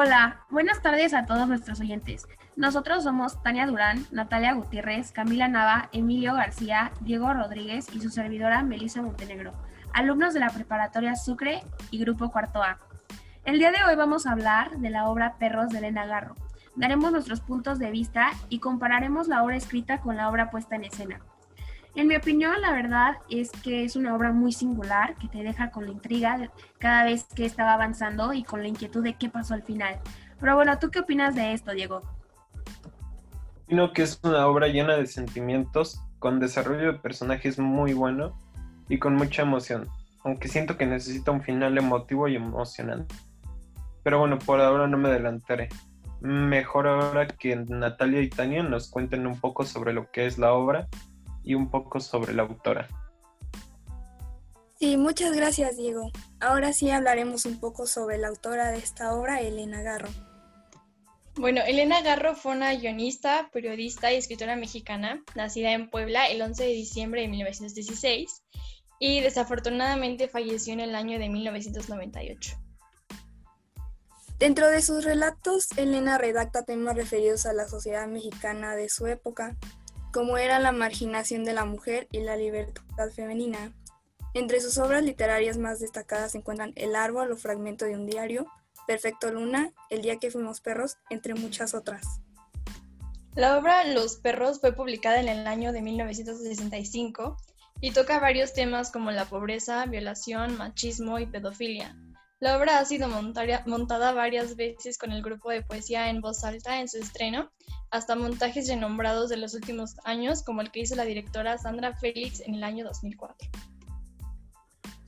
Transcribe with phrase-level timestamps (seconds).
[0.00, 2.28] Hola, buenas tardes a todos nuestros oyentes.
[2.54, 8.62] Nosotros somos Tania Durán, Natalia Gutiérrez, Camila Nava, Emilio García, Diego Rodríguez y su servidora
[8.62, 9.54] Melissa Montenegro,
[9.92, 12.78] alumnos de la preparatoria Sucre y Grupo Cuarto A.
[13.44, 16.36] El día de hoy vamos a hablar de la obra Perros de Elena Garro.
[16.76, 20.84] Daremos nuestros puntos de vista y compararemos la obra escrita con la obra puesta en
[20.84, 21.18] escena.
[21.98, 25.72] En mi opinión, la verdad es que es una obra muy singular que te deja
[25.72, 26.48] con la intriga
[26.78, 29.98] cada vez que estaba avanzando y con la inquietud de qué pasó al final.
[30.38, 32.02] Pero bueno, ¿tú qué opinas de esto, Diego?
[33.64, 38.38] Opino que es una obra llena de sentimientos, con desarrollo de personajes muy bueno
[38.88, 39.88] y con mucha emoción,
[40.22, 43.12] aunque siento que necesita un final emotivo y emocionante.
[44.04, 45.68] Pero bueno, por ahora no me adelantaré.
[46.20, 50.52] Mejor ahora que Natalia y Tania nos cuenten un poco sobre lo que es la
[50.52, 50.86] obra
[51.48, 52.86] y un poco sobre la autora.
[54.78, 56.12] Sí, muchas gracias Diego.
[56.40, 60.10] Ahora sí hablaremos un poco sobre la autora de esta obra, Elena Garro.
[61.36, 66.64] Bueno, Elena Garro fue una guionista, periodista y escritora mexicana, nacida en Puebla el 11
[66.64, 68.42] de diciembre de 1916
[68.98, 72.58] y desafortunadamente falleció en el año de 1998.
[74.38, 79.56] Dentro de sus relatos, Elena redacta temas referidos a la sociedad mexicana de su época,
[80.12, 83.72] como era la marginación de la mujer y la libertad femenina.
[84.34, 88.46] Entre sus obras literarias más destacadas se encuentran El árbol o fragmento de un diario,
[88.86, 92.20] Perfecto Luna, El día que fuimos perros, entre muchas otras.
[93.34, 97.36] La obra Los perros fue publicada en el año de 1965
[97.80, 101.96] y toca varios temas como la pobreza, violación, machismo y pedofilia.
[102.40, 106.78] La obra ha sido montada varias veces con el grupo de poesía en voz alta
[106.78, 107.50] en su estreno,
[107.90, 112.38] hasta montajes renombrados de los últimos años, como el que hizo la directora Sandra Félix
[112.40, 113.48] en el año 2004.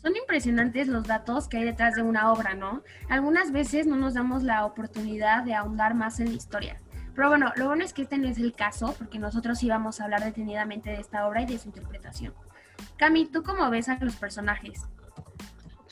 [0.00, 2.82] Son impresionantes los datos que hay detrás de una obra, ¿no?
[3.10, 6.80] Algunas veces no nos damos la oportunidad de ahondar más en la historia.
[7.14, 10.04] Pero bueno, lo bueno es que este no es el caso, porque nosotros íbamos a
[10.04, 12.32] hablar detenidamente de esta obra y de su interpretación.
[12.96, 14.86] Cami, ¿tú cómo ves a los personajes?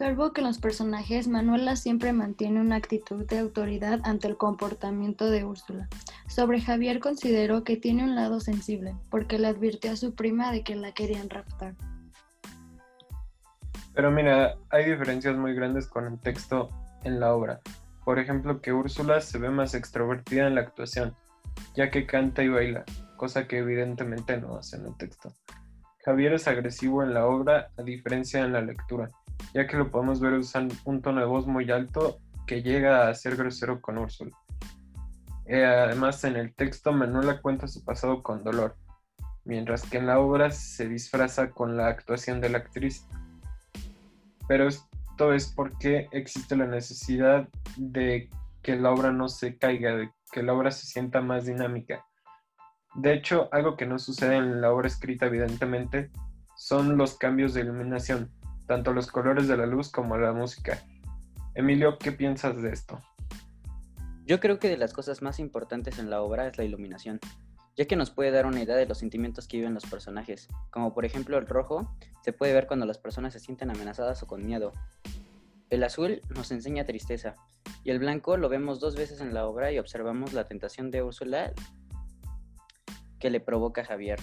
[0.00, 5.28] Observo que en los personajes Manuela siempre mantiene una actitud de autoridad ante el comportamiento
[5.28, 5.88] de Úrsula.
[6.28, 10.62] Sobre Javier considero que tiene un lado sensible, porque le advirtió a su prima de
[10.62, 11.74] que la querían raptar.
[13.92, 16.70] Pero mira, hay diferencias muy grandes con el texto
[17.02, 17.58] en la obra.
[18.04, 21.16] Por ejemplo, que Úrsula se ve más extrovertida en la actuación,
[21.74, 22.84] ya que canta y baila,
[23.16, 25.34] cosa que evidentemente no hace en el texto.
[26.04, 29.10] Javier es agresivo en la obra, a diferencia en la lectura
[29.54, 33.14] ya que lo podemos ver usando un tono de voz muy alto que llega a
[33.14, 34.36] ser grosero con Úrsula.
[35.46, 38.76] Eh, además, en el texto Manuela cuenta su pasado con dolor,
[39.44, 43.06] mientras que en la obra se disfraza con la actuación de la actriz.
[44.46, 48.28] Pero esto es porque existe la necesidad de
[48.62, 52.04] que la obra no se caiga, de que la obra se sienta más dinámica.
[52.94, 56.10] De hecho, algo que no sucede en la obra escrita, evidentemente,
[56.56, 58.30] son los cambios de iluminación
[58.68, 60.84] tanto los colores de la luz como la música.
[61.54, 63.02] Emilio, ¿qué piensas de esto?
[64.26, 67.18] Yo creo que de las cosas más importantes en la obra es la iluminación,
[67.76, 70.92] ya que nos puede dar una idea de los sentimientos que viven los personajes, como
[70.92, 74.44] por ejemplo el rojo se puede ver cuando las personas se sienten amenazadas o con
[74.44, 74.74] miedo.
[75.70, 77.36] El azul nos enseña tristeza,
[77.84, 81.02] y el blanco lo vemos dos veces en la obra y observamos la tentación de
[81.02, 81.54] Úrsula
[83.18, 84.20] que le provoca a Javier.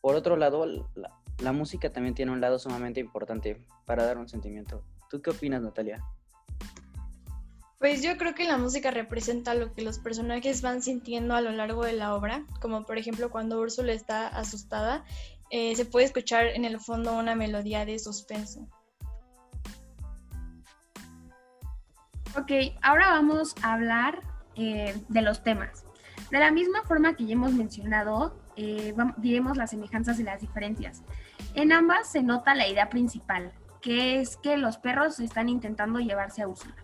[0.00, 4.28] Por otro lado, la, la música también tiene un lado sumamente importante para dar un
[4.28, 4.82] sentimiento.
[5.08, 6.04] ¿Tú qué opinas, Natalia?
[7.78, 11.52] Pues yo creo que la música representa lo que los personajes van sintiendo a lo
[11.52, 15.04] largo de la obra, como por ejemplo cuando Úrsula está asustada,
[15.50, 18.66] eh, se puede escuchar en el fondo una melodía de suspenso.
[22.36, 22.50] Ok,
[22.82, 24.20] ahora vamos a hablar
[24.56, 25.84] eh, de los temas.
[26.30, 31.02] De la misma forma que ya hemos mencionado, eh, diremos las semejanzas y las diferencias.
[31.54, 36.42] En ambas se nota la idea principal, que es que los perros están intentando llevarse
[36.42, 36.76] a Úrsula.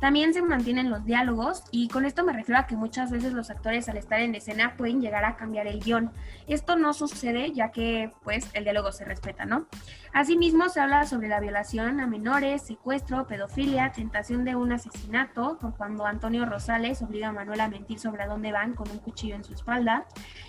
[0.00, 3.50] También se mantienen los diálogos y con esto me refiero a que muchas veces los
[3.50, 6.12] actores al estar en escena pueden llegar a cambiar el guion.
[6.46, 9.66] Esto no sucede ya que pues el diálogo se respeta, ¿no?
[10.12, 15.76] Asimismo se habla sobre la violación a menores, secuestro, pedofilia, tentación de un asesinato, por
[15.76, 19.34] cuando Antonio Rosales obliga a Manuel a mentir sobre a dónde van con un cuchillo
[19.34, 20.06] en su espalda.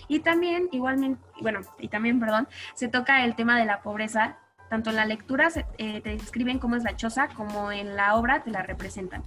[0.07, 4.37] Y también igualmente, bueno, y también, perdón, se toca el tema de la pobreza
[4.69, 8.43] tanto en la lectura eh, te describen cómo es la choza, como en la obra
[8.43, 9.23] te la representan.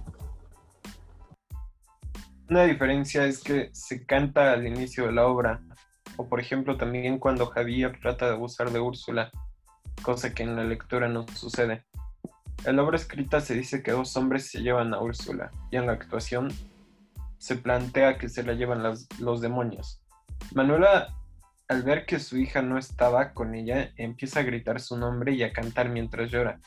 [2.51, 5.61] Una diferencia es que se canta al inicio de la obra,
[6.17, 9.31] o por ejemplo también cuando Javier trata de abusar de Úrsula,
[10.01, 11.85] cosa que en la lectura no sucede.
[12.65, 15.85] En la obra escrita se dice que dos hombres se llevan a Úrsula y en
[15.85, 16.49] la actuación
[17.37, 18.83] se plantea que se la llevan
[19.19, 20.01] los demonios.
[20.53, 21.15] Manuela,
[21.69, 25.43] al ver que su hija no estaba con ella, empieza a gritar su nombre y
[25.43, 26.59] a cantar mientras llora,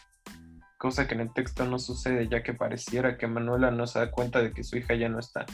[0.79, 4.11] cosa que en el texto no sucede ya que pareciera que Manuela no se da
[4.11, 5.45] cuenta de que su hija ya no está.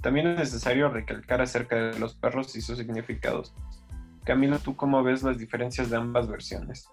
[0.00, 3.54] También es necesario recalcar acerca de los perros y sus significados.
[4.24, 6.88] Camilo, ¿tú cómo ves las diferencias de ambas versiones?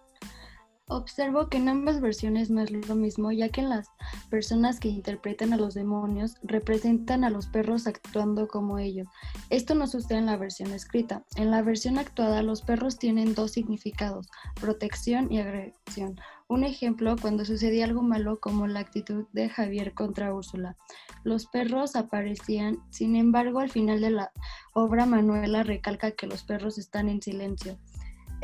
[0.87, 3.89] Observo que en ambas versiones no es lo mismo, ya que las
[4.29, 9.07] personas que interpretan a los demonios representan a los perros actuando como ellos.
[9.49, 11.23] Esto no sucede en la versión escrita.
[11.37, 14.27] En la versión actuada, los perros tienen dos significados,
[14.61, 16.19] protección y agresión.
[16.47, 20.77] Un ejemplo, cuando sucedía algo malo como la actitud de Javier contra Úrsula.
[21.23, 24.31] Los perros aparecían, sin embargo, al final de la
[24.73, 27.79] obra Manuela recalca que los perros están en silencio.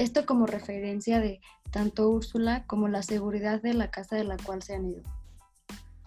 [0.02, 4.64] Esto como referencia de tanto Úrsula como la seguridad de la casa de la cual
[4.64, 5.04] se han ido.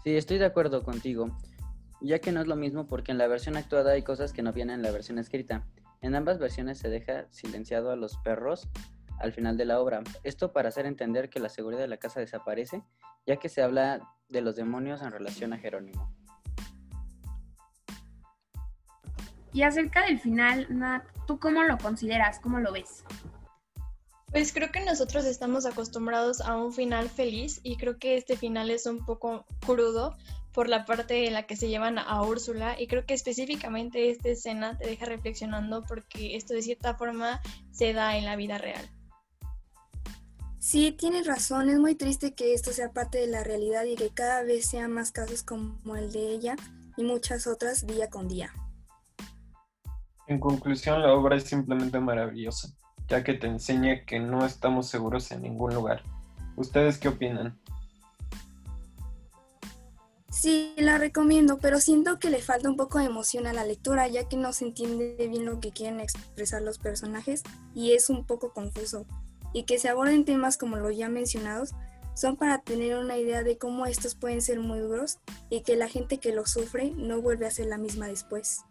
[0.02, 1.38] Sí, estoy de acuerdo contigo,
[2.00, 4.52] ya que no es lo mismo porque en la versión actuada hay cosas que no
[4.52, 5.64] vienen en la versión escrita.
[6.00, 8.68] En ambas versiones se deja silenciado a los perros
[9.20, 10.02] al final de la obra.
[10.24, 12.82] Esto para hacer entender que la seguridad de la casa desaparece,
[13.28, 16.12] ya que se habla de los demonios en relación a Jerónimo.
[19.52, 22.40] Y acerca del final, Nat, ¿tú cómo lo consideras?
[22.40, 23.04] ¿Cómo lo ves?
[24.34, 28.68] Pues creo que nosotros estamos acostumbrados a un final feliz y creo que este final
[28.68, 30.16] es un poco crudo
[30.52, 34.30] por la parte en la que se llevan a Úrsula y creo que específicamente esta
[34.30, 37.40] escena te deja reflexionando porque esto de cierta forma
[37.70, 38.84] se da en la vida real.
[40.58, 44.10] Sí, tienes razón, es muy triste que esto sea parte de la realidad y que
[44.10, 46.56] cada vez sean más casos como el de ella
[46.96, 48.52] y muchas otras día con día.
[50.26, 52.74] En conclusión, la obra es simplemente maravillosa
[53.08, 56.02] ya que te enseña que no estamos seguros en ningún lugar.
[56.56, 57.58] ¿Ustedes qué opinan?
[60.30, 64.08] Sí, la recomiendo, pero siento que le falta un poco de emoción a la lectura,
[64.08, 68.26] ya que no se entiende bien lo que quieren expresar los personajes y es un
[68.26, 69.06] poco confuso.
[69.52, 71.70] Y que se aborden temas como los ya mencionados
[72.14, 75.18] son para tener una idea de cómo estos pueden ser muy duros
[75.50, 78.64] y que la gente que los sufre no vuelve a ser la misma después.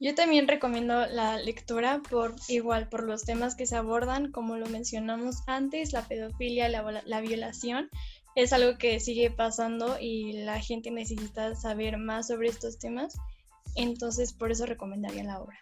[0.00, 4.66] Yo también recomiendo la lectura por igual por los temas que se abordan, como lo
[4.66, 7.90] mencionamos antes, la pedofilia, la, la, violación,
[8.36, 13.16] es algo que sigue pasando y la gente necesita saber más sobre estos temas,
[13.74, 15.58] entonces por eso recomendaría la obra.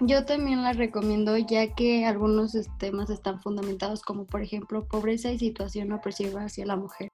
[0.00, 5.38] Yo también la recomiendo ya que algunos temas están fundamentados como por ejemplo pobreza y
[5.38, 7.10] situación opresiva hacia la mujer.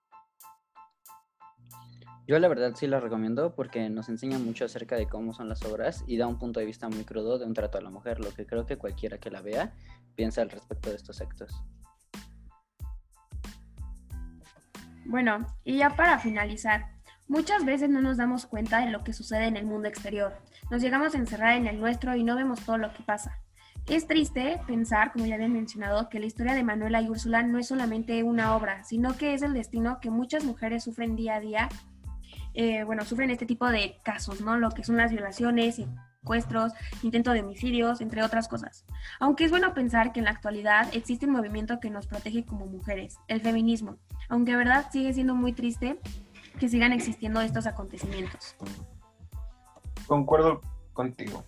[2.26, 5.64] Yo la verdad sí la recomiendo porque nos enseña mucho acerca de cómo son las
[5.64, 8.18] obras y da un punto de vista muy crudo de un trato a la mujer,
[8.18, 9.72] lo que creo que cualquiera que la vea
[10.16, 11.62] piensa al respecto de estos actos.
[15.04, 16.86] Bueno, y ya para finalizar,
[17.28, 20.36] muchas veces no nos damos cuenta de lo que sucede en el mundo exterior.
[20.68, 23.38] Nos llegamos a encerrar en el nuestro y no vemos todo lo que pasa.
[23.86, 27.60] Es triste pensar, como ya había mencionado, que la historia de Manuela y Úrsula no
[27.60, 31.40] es solamente una obra, sino que es el destino que muchas mujeres sufren día a
[31.40, 31.68] día
[32.56, 34.56] eh, bueno, sufren este tipo de casos, ¿no?
[34.56, 35.76] Lo que son las violaciones,
[36.20, 36.72] secuestros,
[37.02, 38.84] intento de homicidios, entre otras cosas.
[39.20, 42.66] Aunque es bueno pensar que en la actualidad existe un movimiento que nos protege como
[42.66, 43.98] mujeres, el feminismo,
[44.28, 46.00] aunque verdad sigue siendo muy triste
[46.58, 48.56] que sigan existiendo estos acontecimientos.
[50.06, 50.60] Concuerdo
[50.94, 51.44] contigo.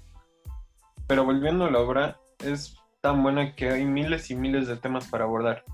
[1.09, 5.09] Pero volviendo a la obra, es tan buena que hay miles y miles de temas
[5.09, 5.65] para abordar.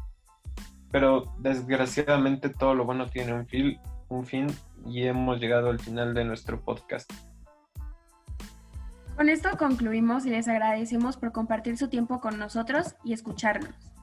[0.91, 4.47] Pero desgraciadamente todo lo bueno tiene un, fin, un fin
[4.87, 7.11] y hemos llegado al final de nuestro podcast.
[9.17, 13.94] Con esto concluimos y les agradecemos por compartir su tiempo con nosotros y escucharnos.